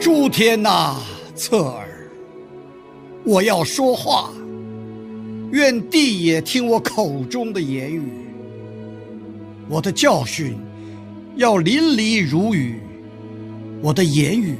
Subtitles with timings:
[0.00, 0.96] 诸天呐，
[1.34, 1.88] 侧耳，
[3.24, 4.30] 我要说话。
[5.50, 8.02] 愿地也听我口中的言语，
[9.68, 10.56] 我的教训
[11.36, 12.80] 要淋漓如雨，
[13.80, 14.56] 我的言语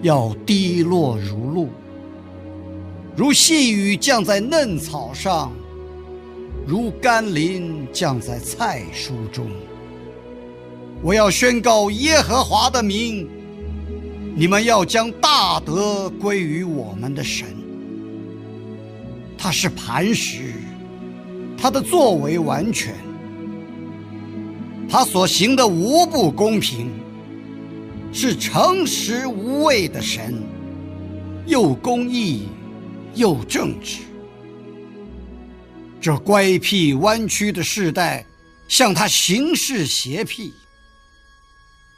[0.00, 1.68] 要滴落如露，
[3.14, 5.52] 如细雨降在嫩草上，
[6.66, 9.48] 如甘霖降在菜蔬中。
[11.02, 13.28] 我要宣告耶和华的名，
[14.38, 17.48] 你们要将大德归于我们的神。
[19.36, 20.52] 他是磐石，
[21.60, 22.94] 他的作为完全，
[24.88, 26.88] 他所行的无不公平，
[28.12, 30.40] 是诚实无畏的神，
[31.44, 32.46] 又公义
[33.16, 34.02] 又正直。
[36.00, 38.24] 这乖僻弯曲的世代
[38.68, 40.52] 向他行事邪僻，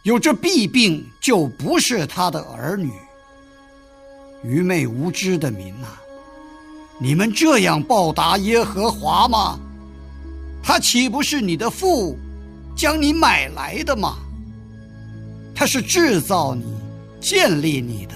[0.03, 2.91] 有这弊病就不是他的儿女。
[4.43, 5.89] 愚昧无知的民呐！
[6.99, 9.59] 你们这样报答耶和华吗？
[10.63, 12.19] 他岂不是你的父，
[12.75, 14.17] 将你买来的吗？
[15.55, 16.65] 他是制造你、
[17.21, 18.15] 建立你的。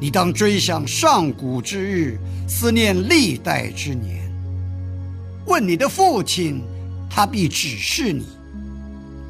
[0.00, 2.18] 你当追想上古之日，
[2.48, 4.22] 思念历代之年。
[5.44, 6.62] 问你的父亲，
[7.10, 8.24] 他必指示你；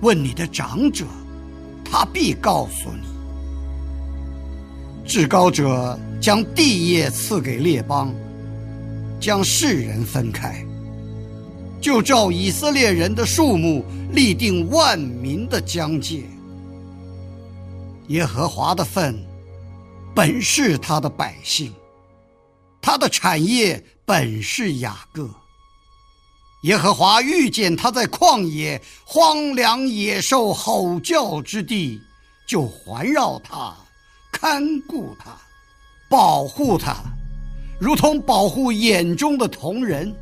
[0.02, 1.06] 问你的长者，
[1.84, 3.06] 他必告诉你。
[5.06, 8.12] 至高者将地业赐给列邦，
[9.20, 10.66] 将世人分开，
[11.80, 16.24] 就照以色列人的数目立定万民的疆界。
[18.08, 19.16] 耶和华的份
[20.14, 21.72] 本是他的百姓，
[22.80, 25.30] 他的产业本是雅各。
[26.62, 32.00] 耶和华遇见他在旷野荒凉野兽吼叫之地，
[32.46, 33.74] 就环绕他。
[34.30, 35.36] 看顾他，
[36.08, 36.96] 保护他，
[37.80, 40.12] 如同保护眼中的瞳人，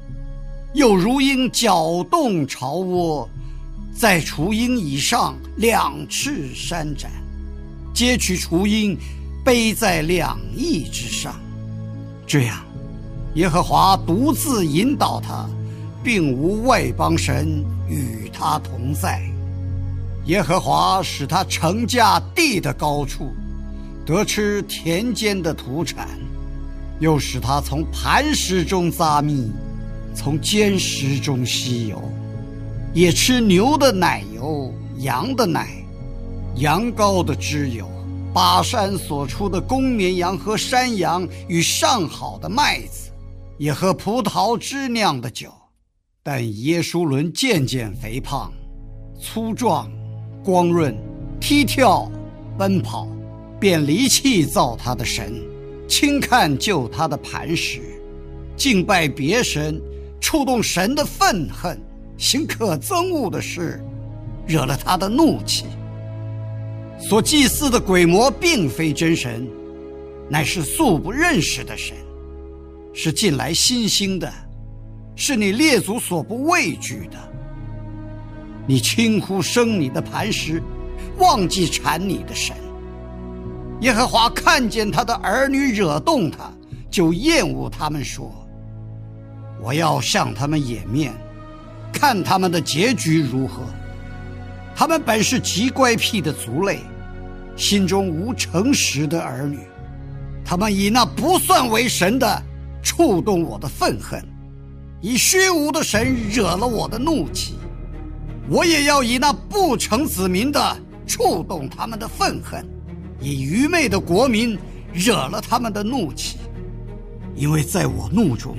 [0.75, 3.29] 又如鹰搅动巢窝，
[3.95, 7.11] 在雏鹰以上两翅扇展，
[7.95, 8.99] 接取雏鹰，
[9.45, 11.39] 背在两翼之上。
[12.27, 12.65] 这样，
[13.35, 15.49] 耶和华独自引导他，
[16.03, 19.23] 并无外邦神与他同在。
[20.27, 23.33] 耶和华使他乘驾地的高处。
[24.07, 26.09] 得吃田间的土产，
[26.99, 29.53] 又使他从磐石中扎蜜，
[30.17, 32.03] 从坚石中吸油，
[32.93, 35.69] 也吃牛的奶油、羊的奶、
[36.57, 37.89] 羊羔的脂油，
[38.35, 43.11] 巴山所出的公绵羊和山羊与上好的麦子，
[43.59, 45.53] 也喝葡萄汁酿的酒。
[46.23, 48.53] 但耶稣伦渐渐肥胖、
[49.21, 49.91] 粗壮、
[50.45, 50.97] 光润、
[51.41, 52.11] 踢跳、
[52.59, 53.09] 奔跑。
[53.59, 55.35] 便离弃造他的神，
[55.87, 57.79] 轻看救他的磐石，
[58.57, 59.79] 敬拜别神，
[60.19, 61.79] 触动神的愤恨，
[62.17, 63.79] 行可憎恶的事，
[64.47, 65.67] 惹了他的怒气。
[66.99, 69.47] 所祭祀的鬼魔并非真神，
[70.31, 71.95] 乃是素不认识的神，
[72.95, 74.33] 是近来新兴的，
[75.23, 77.19] 是你列祖所不畏惧的。
[78.67, 80.63] 你轻忽生你的磐石，
[81.19, 82.57] 忘记产你的神。
[83.83, 86.51] 耶和华看见他的儿女惹动他，
[86.91, 88.33] 就厌恶他们，说
[89.61, 91.13] ：“我要向他们掩面，
[91.93, 93.63] 看他们的结局如何。
[94.75, 96.81] 他们本是极乖僻的族类，
[97.57, 99.59] 心中无诚实的儿女。
[100.47, 102.43] 他们以那不算为神的
[102.83, 104.19] 触动我的愤恨，
[105.01, 107.55] 以虚无的神惹了我的怒气。
[108.49, 110.77] 我也要以那不成子民的
[111.07, 112.65] 触动他们的愤恨。”
[113.23, 114.59] 以愚昧的国民
[114.95, 116.39] 惹了他们的怒气，
[117.37, 118.57] 因为在我怒中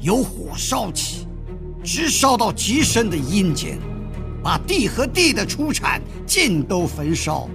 [0.00, 1.26] 有火烧起，
[1.82, 3.78] 直烧到极深的阴间，
[4.42, 7.48] 把地和地的出产尽都焚烧，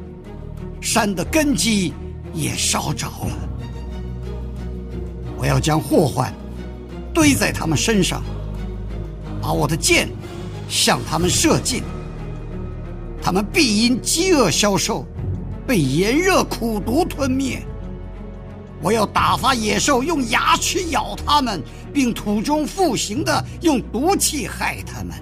[0.81, 1.93] 山的根基
[2.33, 3.49] 也烧着了。
[5.37, 6.33] 我要将祸患
[7.17, 8.23] 堆在他们身上，
[9.41, 10.07] 把我的箭
[10.69, 11.81] 向他们射进，
[13.19, 15.03] 他们必因饥饿消瘦，
[15.65, 17.65] 被炎热苦毒吞灭。
[18.83, 21.59] 我要打发野兽用牙齿咬他们，
[21.91, 25.15] 并土中复行的用毒气害他们。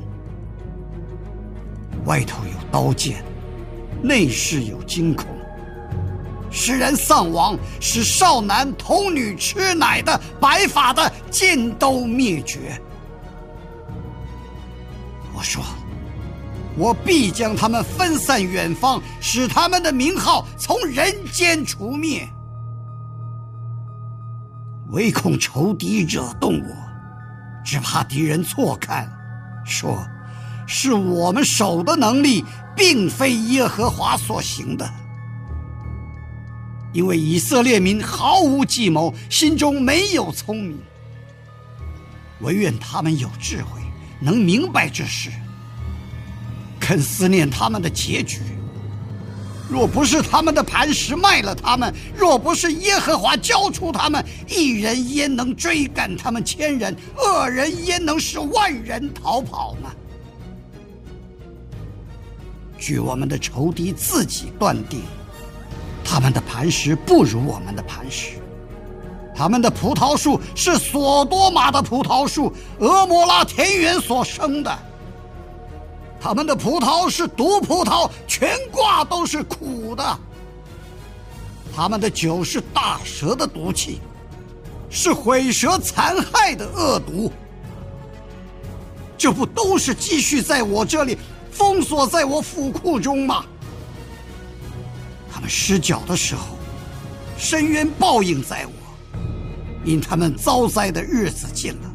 [2.04, 3.24] 外头有刀剑，
[4.04, 5.26] 内室有惊恐。
[6.58, 12.82] 使人丧亡，使少男童女吃奶的、白发的尽都灭绝。
[15.34, 15.62] 我说，
[16.78, 22.26] 我必将他们分散远方，使他们的名号从人间除灭。
[24.92, 26.76] 唯恐仇敌惹动我，
[27.66, 29.12] 只怕敌人错看，
[29.66, 29.98] 说
[30.66, 32.46] 是我们手的能力，
[32.78, 34.90] 并非耶和华所行的。
[36.96, 40.80] 因为以色列民毫无计谋，心中没有聪明。
[42.40, 43.82] 唯愿他们有智慧，
[44.22, 45.30] 能明白这事，
[46.80, 48.40] 肯思念他们的结局。
[49.70, 56.96] 若不是他们的磐石卖了他们，若不是耶和华交出他们，一人焉能追赶他们千人？
[57.18, 59.92] 恶人焉能使万人逃跑呢？
[62.80, 65.02] 据我们的仇敌自己断定。
[66.16, 68.38] 他们的磐石不如我们的磐石，
[69.36, 74.74] 他们的葡萄树是索多玛的葡萄树，俄摩拉田园所生的。
[76.18, 80.18] 他们的葡萄是毒葡萄，全挂都是苦的。
[81.76, 84.00] 他们的酒是大蛇的毒气，
[84.90, 87.30] 是毁蛇残害的恶毒。
[89.18, 91.18] 这不都是积蓄在我这里，
[91.52, 93.44] 封锁在我府库中吗？
[95.36, 96.58] 他们失脚的时候，
[97.38, 99.20] 深渊报应在我，
[99.84, 101.94] 因他们遭灾的日子近了，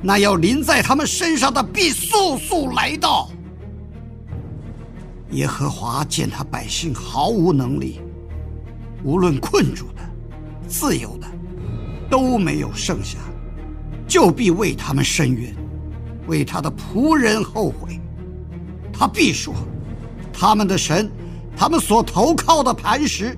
[0.00, 3.28] 那要临在他们身上的必速速来到。
[5.32, 8.00] 耶和华见他百姓毫无能力，
[9.04, 10.00] 无论困住的、
[10.66, 11.26] 自由的，
[12.08, 13.18] 都没有剩下，
[14.08, 15.54] 就必为他们伸冤，
[16.26, 18.00] 为他的仆人后悔。
[18.90, 19.54] 他必说：
[20.32, 21.10] 他们的神。
[21.56, 23.36] 他们所投靠的磐石，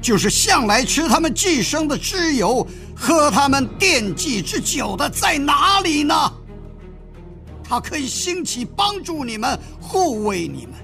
[0.00, 2.66] 就是向来吃他们寄生的脂油、
[2.96, 6.14] 喝他们奠祭之酒的，在哪里呢？
[7.62, 10.74] 他可以兴起帮助你们，护卫你们。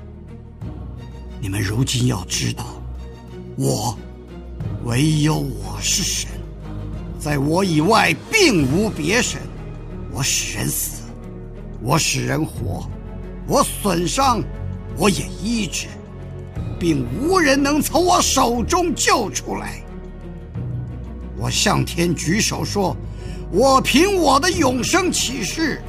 [1.40, 2.64] 你们如今要知道，
[3.56, 3.96] 我
[4.84, 6.30] 唯有我是神，
[7.18, 9.40] 在我以外并无别神。
[10.10, 11.02] 我使人死，
[11.82, 12.88] 我使人活，
[13.46, 14.42] 我损伤，
[14.96, 15.86] 我也医治。
[16.78, 19.82] 并无人能从我手中救出来。
[21.36, 22.96] 我向天举手说
[23.50, 25.82] ：“我凭我的永生起誓，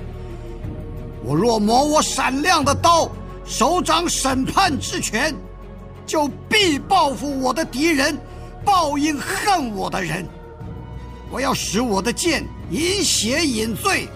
[1.23, 3.09] 我若磨我闪亮的刀，
[3.45, 5.35] 手掌审判之权，
[6.05, 8.17] 就必报复我的敌人，
[8.63, 10.25] 报应恨我的人。
[11.31, 14.07] 我要使我的剑饮血饮醉，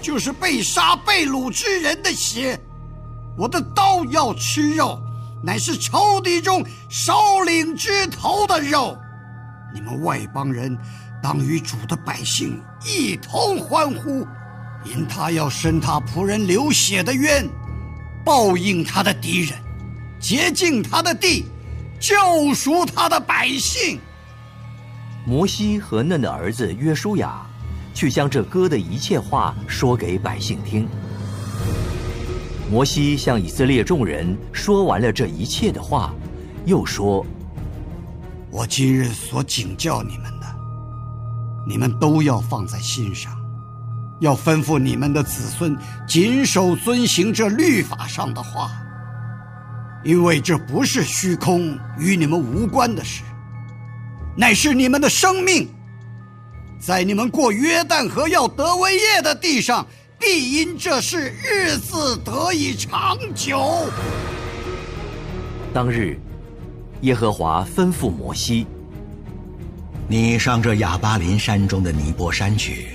[0.00, 2.58] 就是被杀被掳之人的血。
[3.36, 4.98] 我的刀要吃肉。”
[5.42, 7.12] 乃是仇敌中首
[7.46, 8.96] 领之头的肉，
[9.72, 10.76] 你们外邦人
[11.22, 14.26] 当与主的百姓一同欢呼，
[14.84, 17.48] 因他要伸他仆人流血的冤，
[18.24, 19.58] 报应他的敌人，
[20.18, 21.46] 洁净他的地，
[21.98, 23.98] 救赎他的百姓。
[25.26, 27.46] 摩西和嫩的儿子约书亚，
[27.94, 30.88] 去将这歌的一切话说给百姓听。
[32.70, 36.14] 摩西向以色列众人说完了这一切的话，
[36.66, 37.26] 又说
[38.48, 40.46] ：“我今日所警教你们的，
[41.66, 43.36] 你们都要放在心上，
[44.20, 48.70] 要吩咐你们的子孙谨守遵行这律法上的话，
[50.04, 53.24] 因为这不是虚空与你们无关的事，
[54.36, 55.68] 乃是你们的生命，
[56.78, 59.84] 在你们过约旦河要得为业的地上。”
[60.20, 63.88] 必因这事日子得以长久。
[65.72, 66.20] 当日，
[67.00, 68.66] 耶和华吩咐摩西
[70.06, 72.88] ：“你上这亚巴林山中的尼泊山去，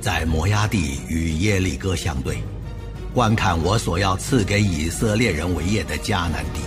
[0.00, 2.38] 在摩崖地与耶利哥相对，
[3.12, 6.60] 观看我所要赐给以色列人为业的迦南地。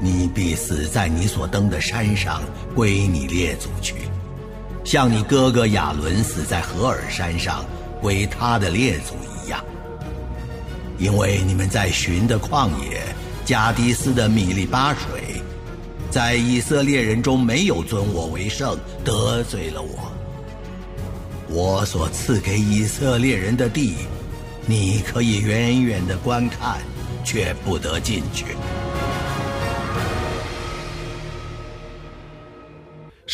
[0.00, 2.42] 你必死在你所登的山上，
[2.74, 3.94] 归你列祖去，
[4.82, 7.64] 像你哥哥亚伦死在何尔山上，
[8.04, 9.64] 归他的列祖一样。
[10.98, 13.00] 因为你们在寻的旷野，
[13.46, 15.40] 加迪斯的米利巴水，
[16.10, 20.12] 在以色列人中没有尊我为圣，得罪了我。
[21.48, 23.94] 我所赐给以色列人的地，
[24.66, 26.82] 你可以远远的观看，
[27.24, 28.44] 却不得进去。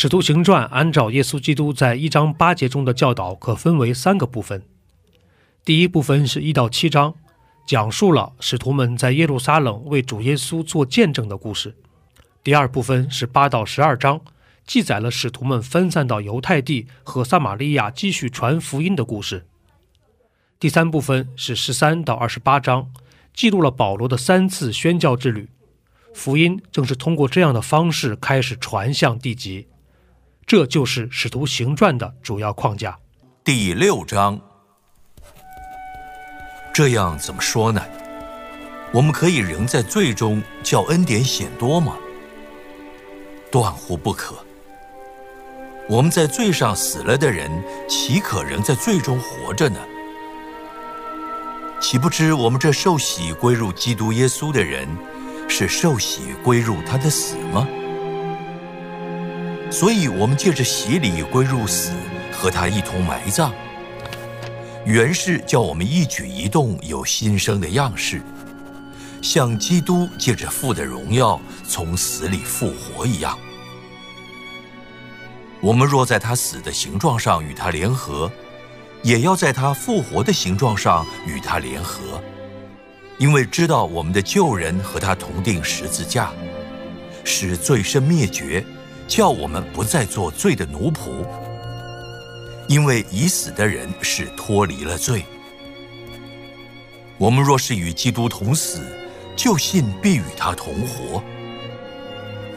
[0.02, 4.62] 使徒行传按照耶稣基督在一章八节中的教导，可分为三个部分。
[5.62, 7.14] 第一部分是一到七章，
[7.66, 11.76] 讲述了使徒们在耶路撒冷为主耶稣做见证的故事。
[12.42, 14.22] 第二部分是八到十二章，
[14.66, 19.44] 记载了使徒们分散到犹太地和撒玛利亚继续传福音的故事。
[20.58, 22.90] 第三部分是十三到二十八章，
[23.34, 25.50] 记录了保罗的三次宣教之旅。
[26.14, 29.66] 福音正是通过这样的方式开始传向地极。
[30.50, 32.98] 这就是《使徒行传》的主要框架。
[33.44, 34.36] 第六章，
[36.74, 37.80] 这样怎么说呢？
[38.90, 41.96] 我们可以仍在罪中叫恩典显多吗？
[43.48, 44.34] 断乎不可。
[45.88, 47.48] 我们在罪上死了的人，
[47.88, 49.78] 岂可仍在罪中活着呢？
[51.80, 54.88] 岂不知我们这受洗归入基督耶稣的人，
[55.48, 57.68] 是受洗归入他的死吗？
[59.70, 61.92] 所以，我们借着洗礼归入死，
[62.32, 63.52] 和他一同埋葬。
[64.84, 68.20] 原是叫我们一举一动有新生的样式，
[69.22, 73.38] 像基督借着父的荣耀从死里复活一样。
[75.60, 78.30] 我们若在他死的形状上与他联合，
[79.02, 82.20] 也要在他复活的形状上与他联合，
[83.18, 86.32] 因为知道我们的旧人和他同定十字架，
[87.22, 88.64] 使罪身灭绝。
[89.10, 91.10] 叫我们不再做罪的奴仆，
[92.68, 95.24] 因为已死的人是脱离了罪。
[97.18, 98.86] 我们若是与基督同死，
[99.34, 101.20] 就信必与他同活，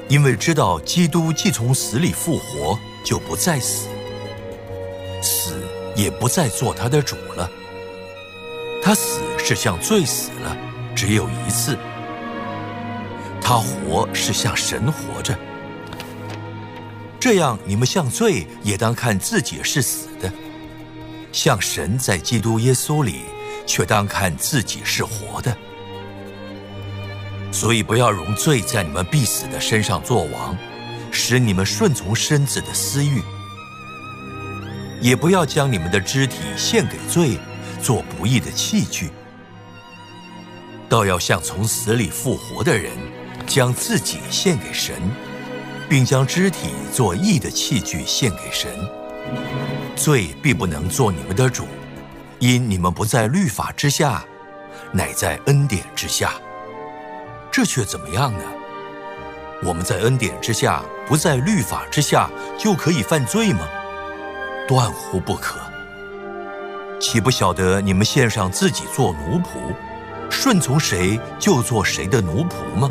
[0.07, 3.87] 因为知道基督既从死里复活，就不再死，
[5.23, 5.55] 死
[5.95, 7.49] 也不再做他的主了。
[8.83, 10.55] 他死是向罪死了，
[10.95, 11.75] 只有一次；
[13.41, 15.35] 他活是向神活着。
[17.23, 20.29] 这样，你们像罪，也当看自己是死的；
[21.31, 23.21] 像神在基督耶稣里，
[23.65, 25.55] 却当看自己是活的。
[27.49, 30.57] 所以，不要容罪在你们必死的身上作王，
[31.11, 33.21] 使你们顺从身子的私欲；
[34.99, 37.37] 也不要将你们的肢体献给罪，
[37.81, 39.07] 做不义的器具；
[40.89, 42.91] 倒要像从死里复活的人，
[43.47, 44.93] 将自己献给神。
[45.93, 48.71] 并将肢体做义的器具献给神。
[49.95, 51.67] 罪必不能做你们的主，
[52.39, 54.25] 因你们不在律法之下，
[54.91, 56.33] 乃在恩典之下。
[57.51, 58.39] 这却怎么样呢？
[59.63, 63.59] 我们在恩典之下，不在律法之下，就可以犯罪吗？
[64.67, 65.59] 断乎不可。
[66.99, 69.75] 岂不晓得你们献上自己做奴仆，
[70.31, 72.89] 顺从谁就做谁的奴仆吗？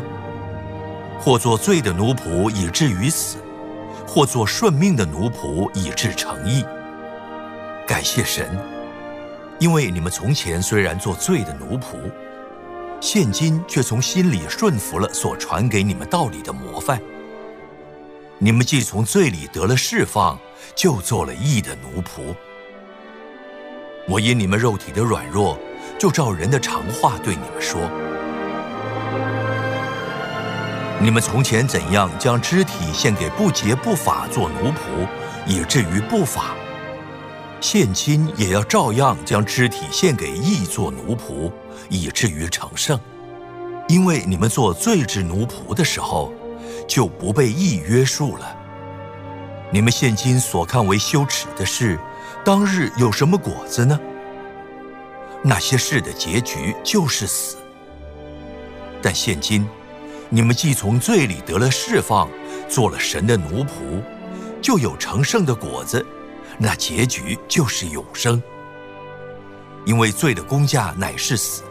[1.23, 3.37] 或做罪的奴仆以至于死，
[4.05, 6.65] 或做顺命的奴仆以致成义。
[7.87, 8.59] 感谢神，
[9.57, 12.11] 因为你们从前虽然做罪的奴仆，
[12.99, 17.01] 现今却从心里顺服了所传给你们道理的模范。
[18.37, 20.37] 你们既从罪里得了释放，
[20.75, 22.35] 就做了义的奴仆。
[24.09, 25.57] 我因你们肉体的软弱，
[25.97, 27.79] 就照人的常话对你们说。
[31.01, 35.05] 你们从前怎样将肢体献给不洁不法做奴仆，
[35.45, 36.55] 以至于不法；
[37.59, 41.51] 现今也要照样将肢体献给义做奴仆，
[41.89, 42.97] 以至于成圣。
[43.89, 46.31] 因为你们做罪之奴仆的时候，
[46.87, 48.55] 就不被义约束了。
[49.71, 51.99] 你们现今所看为羞耻的事，
[52.45, 53.99] 当日有什么果子呢？
[55.41, 57.57] 那些事的结局就是死。
[59.01, 59.67] 但现今。
[60.29, 62.29] 你们既从罪里得了释放，
[62.67, 64.01] 做了神的奴仆，
[64.61, 66.03] 就有成圣的果子，
[66.57, 68.41] 那结局就是永生。
[69.85, 71.61] 因为罪的工价乃是死，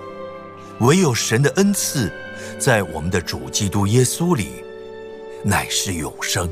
[0.80, 2.12] 唯有神的恩赐，
[2.58, 4.48] 在我们的主基督耶稣里，
[5.42, 6.48] 乃是永生。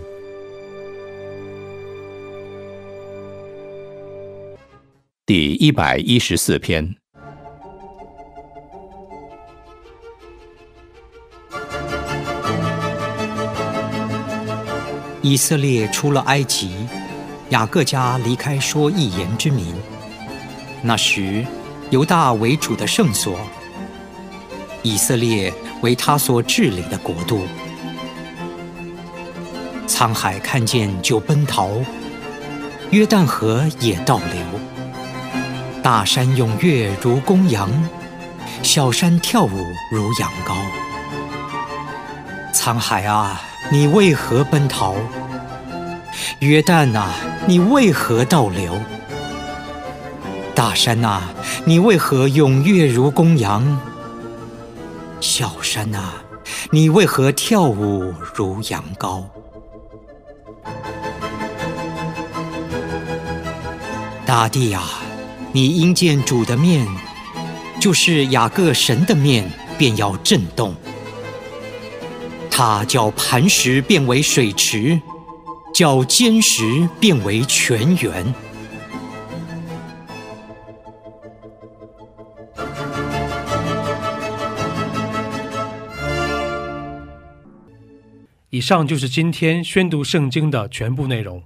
[5.26, 6.99] 第一百一十四篇。
[15.30, 16.88] 以色列出了埃及，
[17.50, 19.72] 雅各家离开说一言之民。
[20.82, 21.46] 那时，
[21.90, 23.38] 犹大为主的圣所，
[24.82, 27.46] 以色列为他所治理的国度。
[29.86, 31.70] 沧海看见就奔逃，
[32.90, 34.60] 约旦河也倒流。
[35.80, 37.70] 大山踊跃如公羊，
[38.64, 40.56] 小山跳舞如羊羔。
[42.52, 43.40] 沧海啊！
[43.68, 44.94] 你为何奔逃？
[46.40, 47.10] 约旦呐，
[47.46, 48.80] 你为何倒流？
[50.54, 51.22] 大山呐，
[51.64, 53.78] 你为何踊跃如公羊？
[55.20, 56.14] 小山呐，
[56.70, 59.24] 你为何跳舞如羊羔？
[64.24, 64.82] 大地呀，
[65.52, 66.86] 你因见主的面，
[67.80, 69.48] 就是雅各神的面，
[69.78, 70.74] 便要震动。
[72.62, 75.00] 他叫磐石变为水池，
[75.72, 78.34] 叫坚石变为泉源。
[88.50, 91.42] 以上就是今天宣读圣经的全部内容。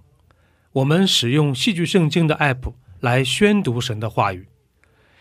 [0.72, 4.48] 我们使用戏剧圣经的 App 来宣读神的话语。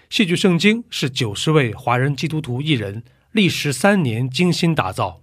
[0.09, 5.22] 戏剧圣经是九十位华人基督徒艺人历时三年精心打造。